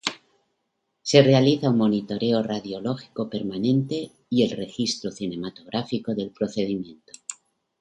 [1.09, 7.13] Se realiza un monitoreo radiológico permanente y el registro cinematográfico del procedimiento.